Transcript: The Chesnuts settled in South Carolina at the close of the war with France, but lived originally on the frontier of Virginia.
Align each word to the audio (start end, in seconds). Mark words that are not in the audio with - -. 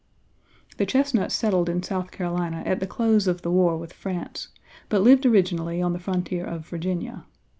The 0.77 0.87
Chesnuts 0.87 1.35
settled 1.35 1.69
in 1.69 1.83
South 1.83 2.09
Carolina 2.09 2.63
at 2.65 2.79
the 2.79 2.87
close 2.87 3.27
of 3.27 3.43
the 3.43 3.51
war 3.51 3.77
with 3.77 3.93
France, 3.93 4.47
but 4.89 5.03
lived 5.03 5.27
originally 5.27 5.79
on 5.79 5.93
the 5.93 5.99
frontier 5.99 6.43
of 6.43 6.65
Virginia. 6.67 7.25